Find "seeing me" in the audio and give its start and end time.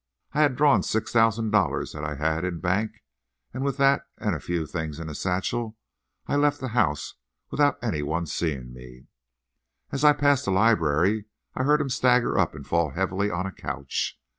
8.25-9.05